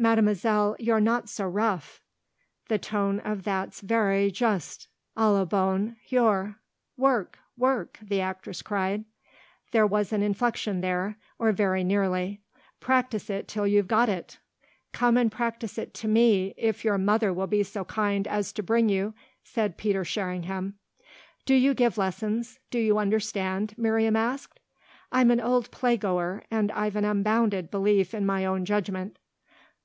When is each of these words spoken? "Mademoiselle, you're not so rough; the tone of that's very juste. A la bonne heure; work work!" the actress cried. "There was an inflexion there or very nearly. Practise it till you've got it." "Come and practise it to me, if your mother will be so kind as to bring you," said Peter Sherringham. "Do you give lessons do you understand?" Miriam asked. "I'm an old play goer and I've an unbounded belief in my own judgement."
"Mademoiselle, 0.00 0.76
you're 0.78 1.00
not 1.00 1.28
so 1.28 1.44
rough; 1.44 2.00
the 2.68 2.78
tone 2.78 3.18
of 3.18 3.42
that's 3.42 3.80
very 3.80 4.30
juste. 4.30 4.86
A 5.16 5.28
la 5.28 5.44
bonne 5.44 5.96
heure; 6.08 6.54
work 6.96 7.40
work!" 7.56 7.98
the 8.00 8.20
actress 8.20 8.62
cried. 8.62 9.04
"There 9.72 9.88
was 9.88 10.12
an 10.12 10.22
inflexion 10.22 10.82
there 10.82 11.18
or 11.36 11.50
very 11.50 11.82
nearly. 11.82 12.40
Practise 12.78 13.28
it 13.28 13.48
till 13.48 13.66
you've 13.66 13.88
got 13.88 14.08
it." 14.08 14.38
"Come 14.92 15.16
and 15.16 15.32
practise 15.32 15.76
it 15.78 15.94
to 15.94 16.06
me, 16.06 16.54
if 16.56 16.84
your 16.84 16.96
mother 16.96 17.32
will 17.32 17.48
be 17.48 17.64
so 17.64 17.84
kind 17.84 18.28
as 18.28 18.52
to 18.52 18.62
bring 18.62 18.88
you," 18.88 19.14
said 19.42 19.76
Peter 19.76 20.04
Sherringham. 20.04 20.74
"Do 21.44 21.54
you 21.56 21.74
give 21.74 21.98
lessons 21.98 22.60
do 22.70 22.78
you 22.78 22.98
understand?" 22.98 23.74
Miriam 23.76 24.14
asked. 24.14 24.60
"I'm 25.10 25.32
an 25.32 25.40
old 25.40 25.72
play 25.72 25.96
goer 25.96 26.44
and 26.52 26.70
I've 26.70 26.94
an 26.94 27.04
unbounded 27.04 27.68
belief 27.68 28.14
in 28.14 28.24
my 28.24 28.46
own 28.46 28.64
judgement." 28.64 29.18